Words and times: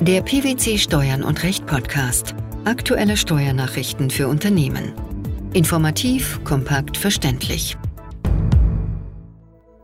Der 0.00 0.22
PwC 0.22 0.78
Steuern 0.78 1.24
und 1.24 1.42
Recht 1.42 1.66
Podcast. 1.66 2.36
Aktuelle 2.64 3.16
Steuernachrichten 3.16 4.10
für 4.10 4.28
Unternehmen. 4.28 4.92
Informativ, 5.54 6.38
kompakt, 6.44 6.96
verständlich. 6.96 7.76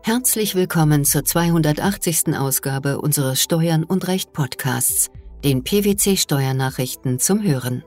Herzlich 0.04 0.54
willkommen 0.54 1.04
zur 1.04 1.24
280. 1.24 2.36
Ausgabe 2.38 3.00
unseres 3.00 3.42
Steuern 3.42 3.82
und 3.82 4.06
Recht 4.06 4.32
Podcasts, 4.32 5.10
den 5.42 5.64
PwC 5.64 6.16
Steuernachrichten 6.16 7.18
zum 7.18 7.42
Hören. 7.42 7.82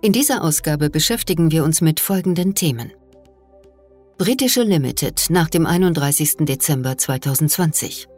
In 0.00 0.14
dieser 0.14 0.42
Ausgabe 0.44 0.88
beschäftigen 0.88 1.50
wir 1.50 1.62
uns 1.62 1.82
mit 1.82 2.00
folgenden 2.00 2.54
Themen. 2.54 2.90
Britische 4.16 4.62
Limited 4.62 5.26
nach 5.28 5.50
dem 5.50 5.66
31. 5.66 6.36
Dezember 6.46 6.96
2020. 6.96 8.08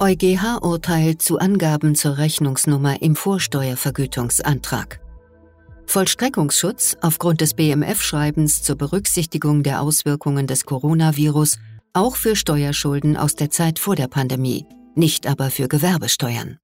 EuGH-Urteil 0.00 1.18
zu 1.18 1.40
Angaben 1.40 1.96
zur 1.96 2.18
Rechnungsnummer 2.18 3.02
im 3.02 3.16
Vorsteuervergütungsantrag. 3.16 5.00
Vollstreckungsschutz 5.86 6.96
aufgrund 7.00 7.40
des 7.40 7.54
BMF-Schreibens 7.54 8.62
zur 8.62 8.76
Berücksichtigung 8.76 9.64
der 9.64 9.82
Auswirkungen 9.82 10.46
des 10.46 10.66
Coronavirus 10.66 11.58
auch 11.94 12.14
für 12.14 12.36
Steuerschulden 12.36 13.16
aus 13.16 13.34
der 13.34 13.50
Zeit 13.50 13.80
vor 13.80 13.96
der 13.96 14.06
Pandemie, 14.06 14.66
nicht 14.94 15.26
aber 15.26 15.50
für 15.50 15.66
Gewerbesteuern. 15.66 16.58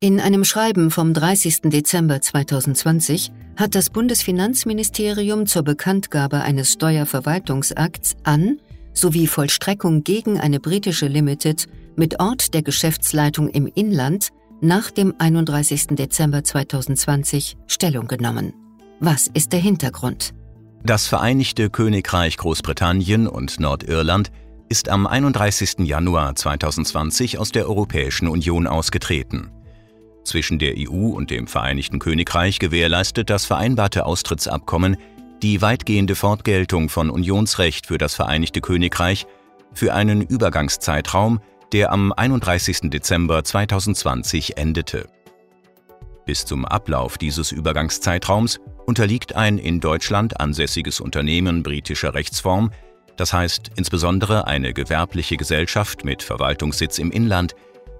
In 0.00 0.20
einem 0.20 0.44
Schreiben 0.44 0.90
vom 0.90 1.14
30. 1.14 1.70
Dezember 1.70 2.20
2020 2.20 3.32
hat 3.56 3.74
das 3.74 3.88
Bundesfinanzministerium 3.88 5.46
zur 5.46 5.62
Bekanntgabe 5.62 6.42
eines 6.42 6.72
Steuerverwaltungsakts 6.72 8.16
an 8.24 8.58
sowie 8.92 9.26
Vollstreckung 9.26 10.04
gegen 10.04 10.38
eine 10.38 10.60
britische 10.60 11.06
Limited 11.06 11.68
mit 11.96 12.20
Ort 12.20 12.54
der 12.54 12.62
Geschäftsleitung 12.62 13.48
im 13.48 13.66
Inland 13.66 14.28
nach 14.60 14.90
dem 14.90 15.14
31. 15.18 15.88
Dezember 15.88 16.44
2020 16.44 17.56
Stellung 17.66 18.06
genommen. 18.06 18.52
Was 19.00 19.26
ist 19.26 19.52
der 19.52 19.60
Hintergrund? 19.60 20.32
Das 20.84 21.06
Vereinigte 21.06 21.70
Königreich 21.70 22.36
Großbritannien 22.36 23.26
und 23.26 23.60
Nordirland 23.60 24.30
ist 24.68 24.88
am 24.88 25.06
31. 25.06 25.80
Januar 25.80 26.34
2020 26.34 27.38
aus 27.38 27.52
der 27.52 27.68
Europäischen 27.68 28.26
Union 28.26 28.66
ausgetreten. 28.66 29.50
Zwischen 30.24 30.58
der 30.58 30.74
EU 30.78 31.10
und 31.10 31.30
dem 31.30 31.46
Vereinigten 31.46 31.98
Königreich 31.98 32.58
gewährleistet 32.58 33.28
das 33.28 33.44
vereinbarte 33.44 34.06
Austrittsabkommen 34.06 34.96
die 35.42 35.60
weitgehende 35.60 36.14
Fortgeltung 36.14 36.88
von 36.88 37.10
Unionsrecht 37.10 37.86
für 37.86 37.98
das 37.98 38.14
Vereinigte 38.14 38.60
Königreich 38.60 39.26
für 39.74 39.92
einen 39.92 40.22
Übergangszeitraum, 40.22 41.40
der 41.72 41.90
am 41.90 42.12
31. 42.12 42.90
Dezember 42.90 43.42
2020 43.42 44.56
endete. 44.56 45.08
Bis 46.26 46.44
zum 46.44 46.64
Ablauf 46.64 47.18
dieses 47.18 47.50
Übergangszeitraums 47.50 48.60
unterliegt 48.86 49.34
ein 49.34 49.58
in 49.58 49.80
Deutschland 49.80 50.38
ansässiges 50.38 51.00
Unternehmen 51.00 51.64
britischer 51.64 52.14
Rechtsform, 52.14 52.70
das 53.16 53.32
heißt 53.32 53.72
insbesondere 53.76 54.46
eine 54.46 54.72
gewerbliche 54.72 55.36
Gesellschaft 55.36 56.04
mit 56.04 56.22
Verwaltungssitz 56.22 56.98
im 56.98 57.10
Inland, 57.10 57.56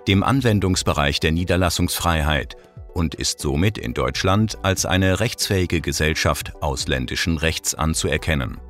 dem 0.07 0.23
Anwendungsbereich 0.23 1.19
der 1.19 1.33
Niederlassungsfreiheit 1.33 2.57
und 2.95 3.15
ist 3.15 3.41
somit 3.41 3.79
in 3.79 3.95
Deutschland 3.95 4.59
als 4.63 4.87
eine 4.87 5.21
rechtsfähige 5.21 5.81
Gesellschaft 5.81 6.53
ausländischen 6.61 7.39
Rechts 7.39 7.75
anzuerkennen. 7.75 8.61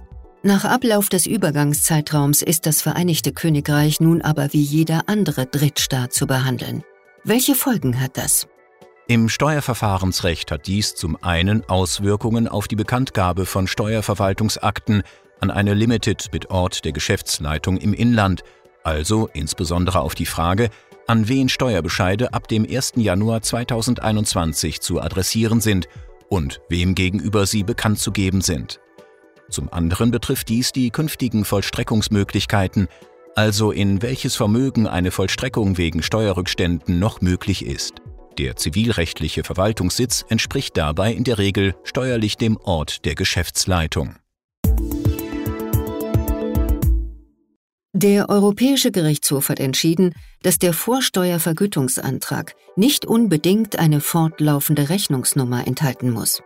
Nach 0.45 0.64
Ablauf 0.64 1.09
des 1.09 1.27
Übergangszeitraums 1.27 2.42
ist 2.42 2.67
das 2.67 2.83
Vereinigte 2.83 3.33
Königreich 3.33 4.01
nun 4.01 4.23
aber 4.23 4.53
wie 4.53 4.62
jeder 4.62 5.09
andere 5.09 5.47
Drittstaat 5.47 6.12
zu 6.12 6.27
behandeln. 6.27 6.83
Welche 7.23 7.55
Folgen 7.55 8.01
hat 8.01 8.17
das? 8.17 8.48
Im 9.06 9.29
Steuerverfahrensrecht 9.29 10.51
hat 10.51 10.67
dies 10.67 10.95
zum 10.95 11.23
einen 11.23 11.69
Auswirkungen 11.69 12.48
auf 12.48 12.67
die 12.67 12.77
Bekanntgabe 12.77 13.46
von 13.46 13.67
Steuerverwaltungsakten 13.67 15.02
an 15.39 15.51
eine 15.51 15.75
Limited 15.75 16.30
mit 16.33 16.51
Ort 16.51 16.85
der 16.85 16.92
Geschäftsleitung 16.92 17.77
im 17.77 17.95
Inland, 17.95 18.42
also 18.85 19.29
insbesondere 19.33 20.01
auf 20.01 20.14
die 20.14 20.27
Frage, 20.27 20.70
an 21.07 21.29
wen 21.29 21.48
Steuerbescheide 21.48 22.33
ab 22.33 22.48
dem 22.48 22.67
1. 22.68 22.95
Januar 22.96 23.42
2021 23.42 24.80
zu 24.80 25.01
adressieren 25.01 25.61
sind 25.61 25.89
und 26.29 26.61
wem 26.68 26.95
gegenüber 26.95 27.46
sie 27.46 27.63
bekannt 27.63 27.98
zu 27.98 28.13
geben 28.13 28.40
sind. 28.40 28.80
Zum 29.51 29.73
anderen 29.73 30.11
betrifft 30.11 30.48
dies 30.48 30.73
die 30.73 30.90
künftigen 30.90 31.45
Vollstreckungsmöglichkeiten, 31.45 32.89
also 33.35 33.70
in 33.70 34.02
welches 34.02 34.36
Vermögen 34.36 34.86
eine 34.86 35.11
Vollstreckung 35.11 35.77
wegen 35.79 36.02
Steuerrückständen 36.02 36.98
noch 36.98 37.20
möglich 37.20 37.64
ist. 37.67 37.95
Der 38.39 38.57
zivilrechtliche 38.57 39.45
Verwaltungssitz 39.45 40.24
entspricht 40.29 40.77
dabei 40.77 41.13
in 41.13 41.24
der 41.24 41.36
Regel 41.36 41.74
steuerlich 41.84 42.39
dem 42.39 42.57
Ort 42.57 43.05
der 43.05 43.14
Geschäftsleitung. 43.14 44.17
Der 47.95 48.30
Europäische 48.30 48.91
Gerichtshof 48.91 49.51
hat 49.51 49.61
entschieden, 49.61 50.14
dass 50.42 50.58
der 50.58 50.73
Vorsteuervergütungsantrag 50.73 52.55
nicht 52.75 53.05
unbedingt 53.05 53.79
eine 53.79 54.01
fortlaufende 54.01 54.89
Rechnungsnummer 54.89 55.67
enthalten 55.67 56.11
muss. 56.11 56.42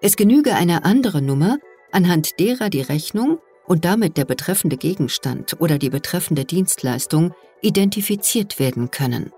Es 0.00 0.16
genüge 0.16 0.56
eine 0.56 0.84
andere 0.84 1.22
Nummer, 1.22 1.58
anhand 1.92 2.40
derer 2.40 2.68
die 2.68 2.80
Rechnung 2.80 3.38
und 3.64 3.84
damit 3.84 4.16
der 4.16 4.24
betreffende 4.24 4.76
Gegenstand 4.76 5.60
oder 5.60 5.78
die 5.78 5.90
betreffende 5.90 6.44
Dienstleistung 6.44 7.32
identifiziert 7.60 8.58
werden 8.58 8.90
können. 8.90 9.30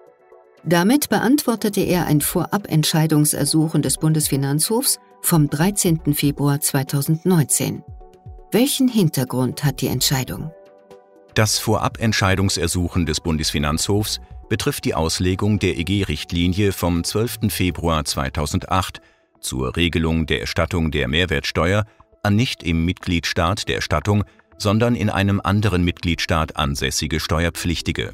Damit 0.65 1.11
beantwortete 1.11 1.83
er 1.83 2.07
ein 2.07 2.23
Vorabentscheidungsersuchen 2.23 3.83
des 3.83 3.99
Bundesfinanzhofs 3.99 4.99
vom 5.21 5.51
13. 5.51 6.15
Februar 6.15 6.59
2019. 6.59 7.83
Welchen 8.51 8.89
Hintergrund 8.89 9.63
hat 9.63 9.83
die 9.83 9.89
Entscheidung? 9.89 10.51
Das 11.35 11.59
Vorabentscheidungsersuchen 11.59 13.07
des 13.07 13.21
Bundesfinanzhofs 13.21 14.21
betrifft 14.49 14.85
die 14.85 14.95
Auslegung 14.95 15.59
der 15.59 15.77
EG-Richtlinie 15.77 16.71
vom 16.71 17.03
12. 17.03 17.51
Februar 17.53 18.05
2008 18.05 19.01
zur 19.41 19.75
Regelung 19.75 20.27
der 20.27 20.41
Erstattung 20.41 20.93
der 20.93 21.09
Mehrwertsteuer 21.09 21.87
an 22.23 22.37
nicht 22.37 22.63
im 22.63 22.85
Mitgliedstaat 22.85 23.67
der 23.67 23.77
Erstattung, 23.77 24.23
sondern 24.59 24.95
in 24.95 25.11
einem 25.11 25.41
anderen 25.43 25.85
Mitgliedstaat 25.85 26.57
ansässige 26.57 27.19
Steuerpflichtige. 27.19 28.13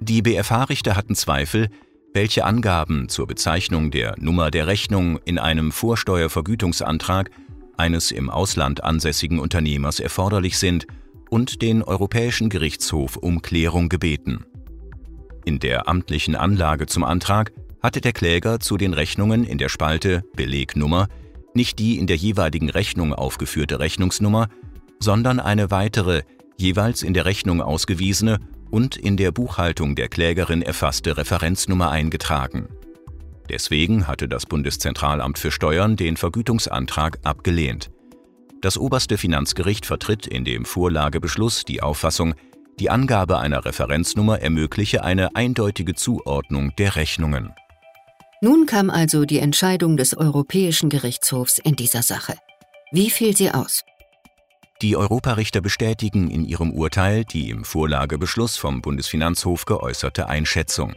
Die 0.00 0.22
BFH-Richter 0.22 0.96
hatten 0.96 1.14
Zweifel, 1.14 1.68
welche 2.14 2.46
Angaben 2.46 3.10
zur 3.10 3.26
Bezeichnung 3.26 3.90
der 3.90 4.14
Nummer 4.18 4.50
der 4.50 4.66
Rechnung 4.66 5.18
in 5.26 5.38
einem 5.38 5.72
Vorsteuervergütungsantrag 5.72 7.30
eines 7.76 8.12
im 8.12 8.30
Ausland 8.30 8.82
ansässigen 8.82 9.38
Unternehmers 9.38 10.00
erforderlich 10.00 10.56
sind 10.56 10.86
und 11.30 11.62
den 11.62 11.82
Europäischen 11.82 12.48
Gerichtshof 12.48 13.16
um 13.16 13.42
Klärung 13.42 13.88
gebeten. 13.88 14.44
In 15.44 15.58
der 15.58 15.88
amtlichen 15.88 16.36
Anlage 16.36 16.86
zum 16.86 17.04
Antrag 17.04 17.52
hatte 17.82 18.00
der 18.00 18.12
Kläger 18.12 18.60
zu 18.60 18.76
den 18.76 18.92
Rechnungen 18.92 19.44
in 19.44 19.58
der 19.58 19.68
Spalte 19.68 20.24
Belegnummer 20.34 21.08
nicht 21.54 21.78
die 21.78 21.98
in 21.98 22.06
der 22.06 22.16
jeweiligen 22.16 22.70
Rechnung 22.70 23.12
aufgeführte 23.12 23.80
Rechnungsnummer, 23.80 24.48
sondern 25.00 25.40
eine 25.40 25.70
weitere, 25.70 26.22
jeweils 26.56 27.02
in 27.02 27.14
der 27.14 27.24
Rechnung 27.24 27.60
ausgewiesene 27.60 28.38
und 28.70 28.96
in 28.96 29.16
der 29.16 29.32
Buchhaltung 29.32 29.94
der 29.94 30.08
Klägerin 30.08 30.62
erfasste 30.62 31.16
Referenznummer 31.16 31.90
eingetragen. 31.90 32.68
Deswegen 33.48 34.06
hatte 34.06 34.28
das 34.28 34.46
Bundeszentralamt 34.46 35.38
für 35.38 35.50
Steuern 35.50 35.96
den 35.96 36.16
Vergütungsantrag 36.16 37.18
abgelehnt. 37.22 37.90
Das 38.60 38.76
oberste 38.76 39.18
Finanzgericht 39.18 39.86
vertritt 39.86 40.26
in 40.26 40.44
dem 40.44 40.64
Vorlagebeschluss 40.64 41.64
die 41.64 41.80
Auffassung, 41.80 42.34
die 42.80 42.90
Angabe 42.90 43.38
einer 43.38 43.64
Referenznummer 43.64 44.40
ermögliche 44.40 45.04
eine 45.04 45.34
eindeutige 45.36 45.94
Zuordnung 45.94 46.72
der 46.76 46.96
Rechnungen. 46.96 47.52
Nun 48.40 48.66
kam 48.66 48.90
also 48.90 49.24
die 49.24 49.38
Entscheidung 49.38 49.96
des 49.96 50.16
Europäischen 50.16 50.88
Gerichtshofs 50.88 51.58
in 51.58 51.76
dieser 51.76 52.02
Sache. 52.02 52.34
Wie 52.92 53.10
fiel 53.10 53.36
sie 53.36 53.50
aus? 53.50 53.82
Die 54.80 54.96
Europarichter 54.96 55.60
bestätigen 55.60 56.30
in 56.30 56.44
ihrem 56.44 56.72
Urteil 56.72 57.24
die 57.24 57.50
im 57.50 57.64
Vorlagebeschluss 57.64 58.56
vom 58.56 58.80
Bundesfinanzhof 58.80 59.64
geäußerte 59.64 60.28
Einschätzung. 60.28 60.94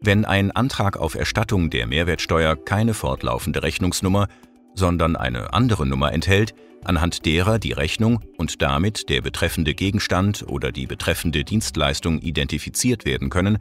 Wenn 0.00 0.24
ein 0.24 0.52
Antrag 0.52 0.96
auf 0.96 1.16
Erstattung 1.16 1.70
der 1.70 1.88
Mehrwertsteuer 1.88 2.54
keine 2.54 2.94
fortlaufende 2.94 3.64
Rechnungsnummer 3.64 4.28
sondern 4.76 5.16
eine 5.16 5.52
andere 5.52 5.86
Nummer 5.86 6.12
enthält, 6.12 6.54
anhand 6.84 7.26
derer 7.26 7.58
die 7.58 7.72
Rechnung 7.72 8.20
und 8.36 8.62
damit 8.62 9.08
der 9.08 9.22
betreffende 9.22 9.74
Gegenstand 9.74 10.44
oder 10.46 10.70
die 10.70 10.86
betreffende 10.86 11.42
Dienstleistung 11.42 12.20
identifiziert 12.20 13.04
werden 13.04 13.30
können, 13.30 13.58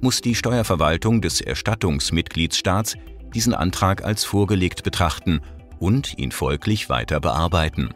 muss 0.00 0.20
die 0.22 0.34
Steuerverwaltung 0.34 1.20
des 1.20 1.40
Erstattungsmitgliedsstaats 1.40 2.96
diesen 3.34 3.54
Antrag 3.54 4.04
als 4.04 4.24
vorgelegt 4.24 4.82
betrachten 4.82 5.40
und 5.78 6.16
ihn 6.18 6.30
folglich 6.30 6.88
weiter 6.88 7.20
bearbeiten. 7.20 7.90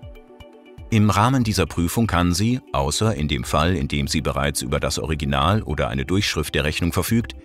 Im 0.90 1.10
Rahmen 1.10 1.44
dieser 1.44 1.66
Prüfung 1.66 2.06
kann 2.06 2.32
sie, 2.32 2.60
außer 2.72 3.14
in 3.14 3.28
dem 3.28 3.44
Fall, 3.44 3.76
in 3.76 3.88
dem 3.88 4.08
sie 4.08 4.22
bereits 4.22 4.62
über 4.62 4.80
das 4.80 4.98
Original 4.98 5.62
oder 5.62 5.88
eine 5.88 6.06
Durchschrift 6.06 6.54
der 6.54 6.64
Rechnung 6.64 6.92
verfügt, 6.92 7.36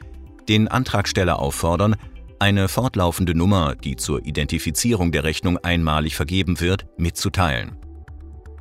den 0.48 0.70
Antragsteller 0.70 1.40
auffordern, 1.40 1.96
eine 2.44 2.68
fortlaufende 2.68 3.36
Nummer, 3.36 3.74
die 3.74 3.96
zur 3.96 4.26
Identifizierung 4.26 5.14
der 5.14 5.24
Rechnung 5.24 5.58
einmalig 5.60 6.18
vergeben 6.18 6.60
wird, 6.60 6.86
mitzuteilen. 6.98 7.78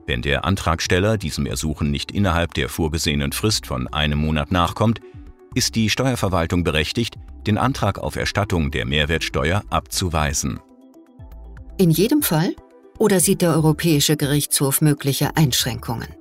Wenn 0.06 0.22
der 0.22 0.44
Antragsteller 0.44 1.18
diesem 1.18 1.46
Ersuchen 1.46 1.90
nicht 1.90 2.12
innerhalb 2.12 2.54
der 2.54 2.68
vorgesehenen 2.68 3.32
Frist 3.32 3.66
von 3.66 3.88
einem 3.88 4.20
Monat 4.20 4.52
nachkommt, 4.52 5.00
ist 5.56 5.74
die 5.74 5.90
Steuerverwaltung 5.90 6.62
berechtigt, 6.62 7.16
den 7.44 7.58
Antrag 7.58 7.98
auf 7.98 8.14
Erstattung 8.14 8.70
der 8.70 8.86
Mehrwertsteuer 8.86 9.64
abzuweisen. 9.68 10.60
In 11.76 11.90
jedem 11.90 12.22
Fall 12.22 12.54
oder 13.00 13.18
sieht 13.18 13.42
der 13.42 13.50
Europäische 13.50 14.16
Gerichtshof 14.16 14.80
mögliche 14.80 15.36
Einschränkungen? 15.36 16.14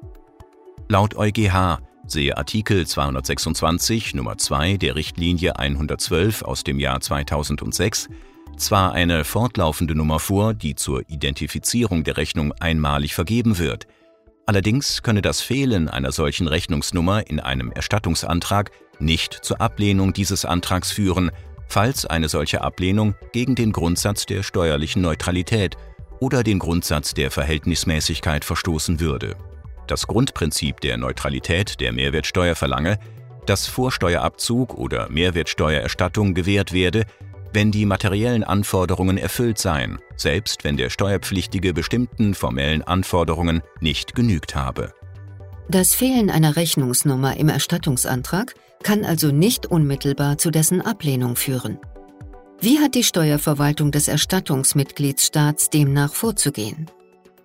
Laut 0.90 1.16
EuGH 1.16 1.78
sehe 2.12 2.38
Artikel 2.38 2.86
226 2.86 4.14
Nummer 4.16 4.38
2 4.38 4.78
der 4.78 4.96
Richtlinie 4.96 5.58
112 5.58 6.44
aus 6.44 6.64
dem 6.64 6.80
Jahr 6.80 7.00
2006 7.00 8.10
zwar 8.58 8.92
eine 8.92 9.24
fortlaufende 9.24 9.96
Nummer 9.96 10.20
vor, 10.20 10.54
die 10.54 10.76
zur 10.76 11.10
Identifizierung 11.10 12.04
der 12.04 12.18
Rechnung 12.18 12.54
einmalig 12.60 13.16
vergeben 13.16 13.58
wird, 13.58 13.88
allerdings 14.46 15.04
könne 15.04 15.22
das 15.22 15.42
Fehlen 15.42 15.88
einer 15.90 16.12
solchen 16.12 16.48
Rechnungsnummer 16.48 17.28
in 17.28 17.40
einem 17.40 17.72
Erstattungsantrag 17.72 18.72
nicht 19.00 19.34
zur 19.34 19.62
Ablehnung 19.62 20.14
dieses 20.14 20.46
Antrags 20.46 20.92
führen, 20.92 21.32
falls 21.68 22.06
eine 22.06 22.28
solche 22.28 22.62
Ablehnung 22.62 23.16
gegen 23.32 23.56
den 23.56 23.72
Grundsatz 23.72 24.26
der 24.26 24.44
steuerlichen 24.44 25.02
Neutralität 25.02 25.78
oder 26.20 26.44
den 26.44 26.60
Grundsatz 26.60 27.14
der 27.14 27.32
Verhältnismäßigkeit 27.32 28.44
verstoßen 28.46 29.00
würde. 29.00 29.38
Das 29.92 30.08
Grundprinzip 30.08 30.80
der 30.80 30.96
Neutralität 30.96 31.82
der 31.82 31.92
Mehrwertsteuer 31.92 32.56
verlange, 32.56 32.98
dass 33.46 33.68
Vorsteuerabzug 33.68 34.74
oder 34.76 35.10
Mehrwertsteuererstattung 35.10 36.34
gewährt 36.34 36.72
werde, 36.72 37.04
wenn 37.52 37.74
die 37.74 37.86
materiellen 37.86 38.46
Anforderungen 38.46 39.18
erfüllt 39.18 39.58
seien, 39.58 40.00
selbst 40.16 40.64
wenn 40.64 40.78
der 40.78 40.90
Steuerpflichtige 40.90 41.74
bestimmten 41.74 42.36
formellen 42.36 42.84
Anforderungen 42.84 43.64
nicht 43.82 44.16
genügt 44.16 44.56
habe. 44.56 44.94
Das 45.68 45.94
Fehlen 45.94 46.30
einer 46.30 46.56
Rechnungsnummer 46.56 47.36
im 47.36 47.50
Erstattungsantrag 47.50 48.56
kann 48.84 49.04
also 49.04 49.34
nicht 49.34 49.66
unmittelbar 49.66 50.38
zu 50.38 50.52
dessen 50.52 50.80
Ablehnung 50.80 51.36
führen. 51.36 51.80
Wie 52.62 52.80
hat 52.80 52.96
die 52.96 53.04
Steuerverwaltung 53.04 53.92
des 53.92 54.08
Erstattungsmitgliedsstaats 54.08 55.70
demnach 55.70 56.14
vorzugehen? 56.14 56.90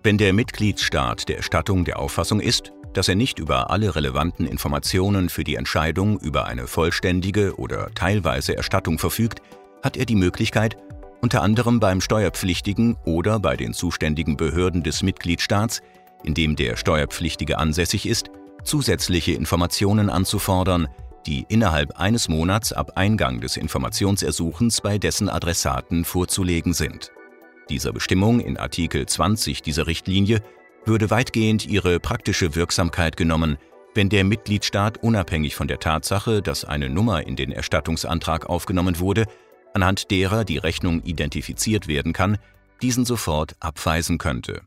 Wenn 0.03 0.17
der 0.17 0.33
Mitgliedsstaat 0.33 1.27
der 1.27 1.37
Erstattung 1.37 1.85
der 1.85 1.99
Auffassung 1.99 2.39
ist, 2.39 2.71
dass 2.93 3.07
er 3.07 3.15
nicht 3.15 3.39
über 3.39 3.69
alle 3.69 3.95
relevanten 3.95 4.47
Informationen 4.47 5.29
für 5.29 5.43
die 5.43 5.55
Entscheidung 5.55 6.19
über 6.19 6.45
eine 6.45 6.67
vollständige 6.67 7.55
oder 7.57 7.91
teilweise 7.93 8.55
Erstattung 8.55 8.99
verfügt, 8.99 9.41
hat 9.83 9.97
er 9.97 10.05
die 10.05 10.15
Möglichkeit, 10.15 10.77
unter 11.21 11.41
anderem 11.41 11.79
beim 11.79 12.01
Steuerpflichtigen 12.01 12.95
oder 13.05 13.39
bei 13.39 13.57
den 13.57 13.73
zuständigen 13.73 14.37
Behörden 14.37 14.83
des 14.83 15.03
Mitgliedstaats, 15.03 15.81
in 16.23 16.33
dem 16.33 16.55
der 16.55 16.75
Steuerpflichtige 16.75 17.57
ansässig 17.57 18.07
ist, 18.07 18.29
zusätzliche 18.63 19.33
Informationen 19.33 20.09
anzufordern, 20.09 20.87
die 21.25 21.45
innerhalb 21.49 21.99
eines 21.99 22.29
Monats 22.29 22.71
ab 22.71 22.93
Eingang 22.95 23.41
des 23.41 23.57
Informationsersuchens 23.57 24.81
bei 24.81 24.97
dessen 24.97 25.29
Adressaten 25.29 26.05
vorzulegen 26.05 26.73
sind. 26.73 27.11
Dieser 27.69 27.91
Bestimmung 27.91 28.39
in 28.39 28.57
Artikel 28.57 29.05
20 29.05 29.61
dieser 29.61 29.87
Richtlinie 29.87 30.41
würde 30.85 31.09
weitgehend 31.09 31.65
ihre 31.65 31.99
praktische 31.99 32.55
Wirksamkeit 32.55 33.17
genommen, 33.17 33.57
wenn 33.93 34.09
der 34.09 34.23
Mitgliedstaat 34.23 35.03
unabhängig 35.03 35.55
von 35.55 35.67
der 35.67 35.79
Tatsache, 35.79 36.41
dass 36.41 36.63
eine 36.63 36.89
Nummer 36.89 37.27
in 37.27 37.35
den 37.35 37.51
Erstattungsantrag 37.51 38.45
aufgenommen 38.45 38.99
wurde, 38.99 39.25
anhand 39.73 40.11
derer 40.11 40.45
die 40.45 40.57
Rechnung 40.57 41.03
identifiziert 41.03 41.87
werden 41.87 42.13
kann, 42.13 42.37
diesen 42.81 43.05
sofort 43.05 43.55
abweisen 43.59 44.17
könnte. 44.17 44.61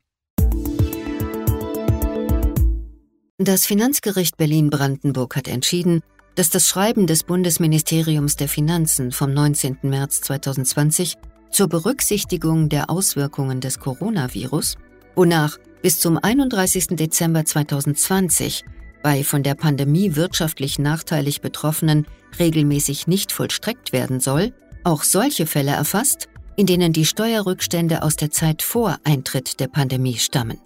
Das 3.38 3.64
Finanzgericht 3.64 4.36
Berlin-Brandenburg 4.36 5.36
hat 5.36 5.48
entschieden, 5.48 6.02
dass 6.34 6.50
das 6.50 6.68
Schreiben 6.68 7.06
des 7.06 7.24
Bundesministeriums 7.24 8.36
der 8.36 8.48
Finanzen 8.48 9.12
vom 9.12 9.32
19. 9.32 9.78
März 9.82 10.20
2020 10.20 11.16
zur 11.50 11.68
Berücksichtigung 11.68 12.68
der 12.68 12.90
Auswirkungen 12.90 13.60
des 13.60 13.78
Coronavirus, 13.78 14.76
wonach 15.14 15.58
bis 15.82 16.00
zum 16.00 16.18
31. 16.18 16.88
Dezember 16.88 17.44
2020 17.44 18.64
bei 19.02 19.24
von 19.24 19.42
der 19.42 19.54
Pandemie 19.54 20.14
wirtschaftlich 20.16 20.78
nachteilig 20.78 21.40
Betroffenen 21.40 22.06
regelmäßig 22.38 23.06
nicht 23.06 23.32
vollstreckt 23.32 23.92
werden 23.92 24.20
soll, 24.20 24.52
auch 24.84 25.02
solche 25.02 25.46
Fälle 25.46 25.72
erfasst, 25.72 26.28
in 26.56 26.66
denen 26.66 26.92
die 26.92 27.06
Steuerrückstände 27.06 28.02
aus 28.02 28.16
der 28.16 28.30
Zeit 28.30 28.62
vor 28.62 28.98
Eintritt 29.04 29.60
der 29.60 29.68
Pandemie 29.68 30.18
stammen. 30.18 30.58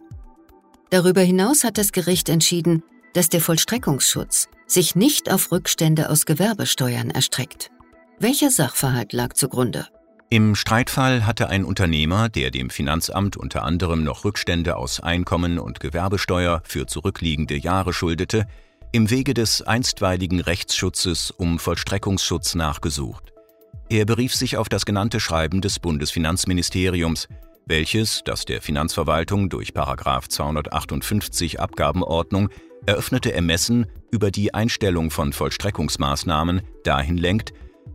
Darüber 0.91 1.21
hinaus 1.21 1.65
hat 1.65 1.79
das 1.79 1.93
Gericht 1.93 2.29
entschieden, 2.29 2.83
dass 3.13 3.29
der 3.29 3.41
Vollstreckungsschutz 3.41 4.49
sich 4.67 4.97
nicht 4.97 5.31
auf 5.31 5.53
Rückstände 5.53 6.11
aus 6.11 6.27
Gewerbesteuern 6.27 7.11
erstreckt. 7.11 7.71
Welcher 8.19 8.51
Sachverhalt 8.51 9.13
lag 9.13 9.35
zugrunde? 9.35 9.87
Im 10.31 10.55
Streitfall 10.55 11.27
hatte 11.27 11.49
ein 11.49 11.65
Unternehmer, 11.65 12.29
der 12.29 12.51
dem 12.51 12.71
Finanzamt 12.71 13.37
unter 13.37 13.63
anderem 13.63 14.03
noch 14.05 14.25
Rückstände 14.25 14.77
aus 14.77 15.01
Einkommen 15.01 15.59
und 15.59 15.81
Gewerbesteuer 15.81 16.63
für 16.65 16.87
zurückliegende 16.87 17.57
Jahre 17.57 17.93
schuldete, 17.93 18.47
im 18.91 19.11
Wege 19.11 19.35
des 19.35 19.63
einstweiligen 19.63 20.41
Rechtsschutzes 20.41 21.31
um 21.31 21.59
Vollstreckungsschutz 21.59 22.55
nachgesucht. 22.55 23.33
Er 23.91 24.07
berief 24.07 24.35
sich 24.35 24.57
auf 24.57 24.69
das 24.69 24.87
genannte 24.87 25.21
Schreiben 25.21 25.61
des 25.61 25.79
Bundesfinanzministeriums, 25.79 27.29
welches, 27.67 28.23
das 28.25 28.45
der 28.45 28.63
Finanzverwaltung 28.63 29.51
durch 29.51 29.75
258 29.75 31.61
Abgabenordnung 31.61 32.49
eröffnete 32.87 33.33
Ermessen 33.33 33.87
über 34.11 34.31
die 34.31 34.55
Einstellung 34.55 35.11
von 35.11 35.33
Vollstreckungsmaßnahmen 35.33 36.63
dahin 36.85 37.17
lenkt, 37.17 37.53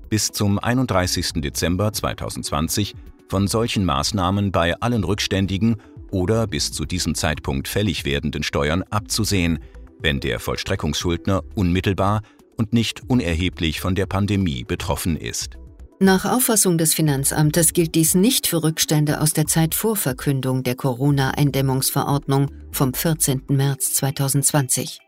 bis 0.10 0.32
zum 0.32 0.60
31. 0.60 1.34
Dezember 1.42 1.94
2020 1.94 2.96
von 3.30 3.48
solchen 3.48 3.86
Maßnahmen 3.86 4.52
bei 4.52 4.80
allen 4.82 5.04
rückständigen 5.04 5.78
oder 6.12 6.48
bis 6.48 6.72
zu 6.72 6.86
diesem 6.86 7.16
Zeitpunkt 7.16 7.68
fällig 7.68 8.06
werdenden 8.06 8.44
Steuern 8.44 8.84
abzusehen, 8.90 9.60
wenn 10.00 10.20
der 10.20 10.40
Vollstreckungsschuldner 10.40 11.44
unmittelbar 11.56 12.22
und 12.58 12.74
nicht 12.74 13.04
unerheblich 13.08 13.80
von 13.80 13.96
der 13.96 14.06
Pandemie 14.06 14.64
betroffen 14.64 15.16
ist. 15.16 15.58
Nach 16.02 16.24
Auffassung 16.26 16.78
des 16.78 16.94
Finanzamtes 16.94 17.74
gilt 17.74 17.94
dies 17.94 18.16
nicht 18.16 18.48
für 18.48 18.64
Rückstände 18.64 19.20
aus 19.20 19.34
der 19.34 19.48
Zeit 19.48 19.76
vor 19.76 19.98
Verkündung 19.98 20.64
der 20.64 20.76
Corona-Eindämmungsverordnung 20.76 22.52
vom 22.72 22.94
14. 22.94 23.44
März 23.50 23.96
2020. 23.96 25.00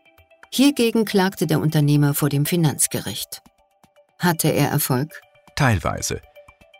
Hiergegen 0.50 1.06
klagte 1.06 1.46
der 1.46 1.60
Unternehmer 1.60 2.12
vor 2.12 2.28
dem 2.28 2.44
Finanzgericht. 2.44 3.40
Hatte 4.22 4.50
er 4.50 4.68
Erfolg? 4.68 5.20
Teilweise. 5.56 6.20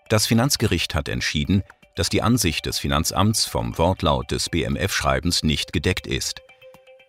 Das 0.08 0.26
Finanzgericht 0.26 0.94
hat 0.94 1.08
entschieden, 1.08 1.64
dass 1.96 2.08
die 2.08 2.22
Ansicht 2.22 2.66
des 2.66 2.78
Finanzamts 2.78 3.46
vom 3.46 3.76
Wortlaut 3.78 4.30
des 4.30 4.48
BMF-Schreibens 4.48 5.42
nicht 5.42 5.72
gedeckt 5.72 6.06
ist. 6.06 6.40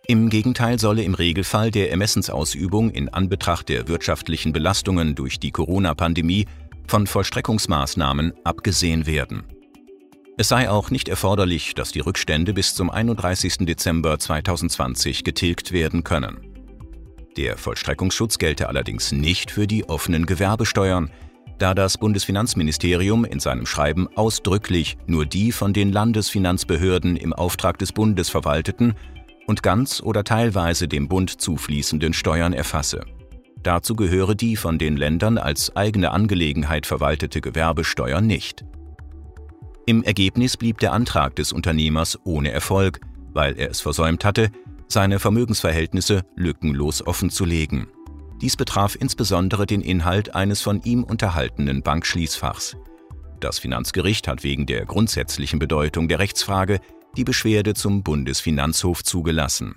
Im 0.08 0.30
Gegenteil 0.30 0.80
solle 0.80 1.04
im 1.04 1.14
Regelfall 1.14 1.70
der 1.70 1.92
Ermessensausübung 1.92 2.90
in 2.90 3.08
Anbetracht 3.10 3.68
der 3.68 3.86
wirtschaftlichen 3.86 4.52
Belastungen 4.52 5.14
durch 5.14 5.38
die 5.38 5.52
Corona-Pandemie 5.52 6.46
von 6.88 7.06
Vollstreckungsmaßnahmen 7.06 8.32
abgesehen 8.42 9.06
werden. 9.06 9.44
Es 10.36 10.48
sei 10.48 10.68
auch 10.68 10.90
nicht 10.90 11.08
erforderlich, 11.08 11.76
dass 11.76 11.92
die 11.92 12.00
Rückstände 12.00 12.54
bis 12.54 12.74
zum 12.74 12.90
31. 12.90 13.58
Dezember 13.58 14.18
2020 14.18 15.22
getilgt 15.22 15.70
werden 15.70 16.02
können. 16.02 16.53
Der 17.36 17.58
Vollstreckungsschutz 17.58 18.38
gelte 18.38 18.68
allerdings 18.68 19.10
nicht 19.10 19.50
für 19.50 19.66
die 19.66 19.88
offenen 19.88 20.24
Gewerbesteuern, 20.24 21.10
da 21.58 21.74
das 21.74 21.98
Bundesfinanzministerium 21.98 23.24
in 23.24 23.40
seinem 23.40 23.66
Schreiben 23.66 24.08
ausdrücklich 24.16 24.96
nur 25.06 25.26
die 25.26 25.50
von 25.50 25.72
den 25.72 25.92
Landesfinanzbehörden 25.92 27.16
im 27.16 27.32
Auftrag 27.32 27.78
des 27.78 27.92
Bundes 27.92 28.28
verwalteten 28.28 28.94
und 29.46 29.62
ganz 29.62 30.00
oder 30.00 30.24
teilweise 30.24 30.88
dem 30.88 31.08
Bund 31.08 31.40
zufließenden 31.40 32.12
Steuern 32.12 32.52
erfasse. 32.52 33.04
Dazu 33.62 33.96
gehöre 33.96 34.34
die 34.34 34.56
von 34.56 34.78
den 34.78 34.96
Ländern 34.96 35.38
als 35.38 35.74
eigene 35.74 36.10
Angelegenheit 36.10 36.86
verwaltete 36.86 37.40
Gewerbesteuer 37.40 38.20
nicht. 38.20 38.64
Im 39.86 40.02
Ergebnis 40.02 40.56
blieb 40.56 40.78
der 40.78 40.92
Antrag 40.92 41.36
des 41.36 41.52
Unternehmers 41.52 42.18
ohne 42.24 42.52
Erfolg, 42.52 43.00
weil 43.32 43.58
er 43.58 43.70
es 43.70 43.80
versäumt 43.80 44.24
hatte, 44.24 44.50
seine 44.88 45.18
Vermögensverhältnisse 45.18 46.22
lückenlos 46.36 47.06
offenzulegen. 47.06 47.86
Dies 48.40 48.56
betraf 48.56 48.96
insbesondere 48.98 49.66
den 49.66 49.80
Inhalt 49.80 50.34
eines 50.34 50.60
von 50.60 50.82
ihm 50.82 51.04
unterhaltenen 51.04 51.82
Bankschließfachs. 51.82 52.76
Das 53.40 53.58
Finanzgericht 53.58 54.28
hat 54.28 54.42
wegen 54.42 54.66
der 54.66 54.86
grundsätzlichen 54.86 55.58
Bedeutung 55.58 56.08
der 56.08 56.18
Rechtsfrage 56.18 56.80
die 57.16 57.24
Beschwerde 57.24 57.74
zum 57.74 58.02
Bundesfinanzhof 58.02 59.04
zugelassen. 59.04 59.76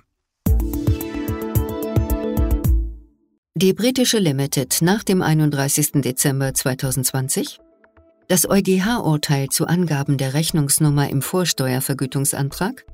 Die 3.54 3.72
britische 3.72 4.18
Limited 4.18 4.78
nach 4.82 5.02
dem 5.02 5.20
31. 5.20 6.02
Dezember 6.02 6.54
2020, 6.54 7.58
das 8.28 8.48
EuGH-Urteil 8.48 9.48
zu 9.48 9.66
Angaben 9.66 10.16
der 10.16 10.34
Rechnungsnummer 10.34 11.08
im 11.08 11.22
Vorsteuervergütungsantrag 11.22 12.84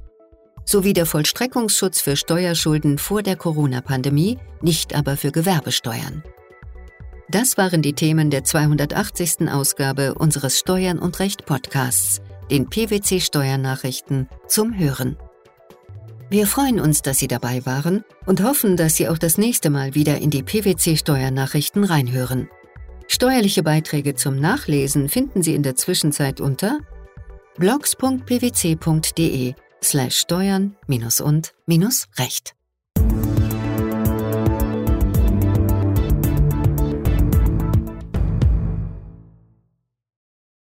sowie 0.64 0.92
der 0.92 1.06
Vollstreckungsschutz 1.06 2.00
für 2.00 2.16
Steuerschulden 2.16 2.98
vor 2.98 3.22
der 3.22 3.36
Corona-Pandemie, 3.36 4.38
nicht 4.60 4.94
aber 4.94 5.16
für 5.16 5.32
Gewerbesteuern. 5.32 6.22
Das 7.28 7.56
waren 7.56 7.82
die 7.82 7.94
Themen 7.94 8.30
der 8.30 8.44
280. 8.44 9.48
Ausgabe 9.50 10.14
unseres 10.14 10.58
Steuern 10.58 10.98
und 10.98 11.18
Recht 11.20 11.46
Podcasts, 11.46 12.20
den 12.50 12.68
PwC 12.68 13.20
Steuernachrichten 13.20 14.28
zum 14.46 14.78
Hören. 14.78 15.16
Wir 16.30 16.46
freuen 16.46 16.80
uns, 16.80 17.02
dass 17.02 17.18
Sie 17.18 17.28
dabei 17.28 17.64
waren 17.66 18.04
und 18.26 18.42
hoffen, 18.42 18.76
dass 18.76 18.96
Sie 18.96 19.08
auch 19.08 19.18
das 19.18 19.38
nächste 19.38 19.70
Mal 19.70 19.94
wieder 19.94 20.18
in 20.18 20.30
die 20.30 20.42
PwC 20.42 20.96
Steuernachrichten 20.96 21.84
reinhören. 21.84 22.48
Steuerliche 23.08 23.62
Beiträge 23.62 24.14
zum 24.14 24.36
Nachlesen 24.36 25.08
finden 25.08 25.42
Sie 25.42 25.54
in 25.54 25.62
der 25.62 25.76
Zwischenzeit 25.76 26.40
unter 26.40 26.80
blogs.pwc.de 27.56 29.54
slash 29.84 30.18
steuern 30.18 30.76
minus 30.86 31.20
und 31.20 31.54
minus 31.66 32.08
recht. 32.18 32.54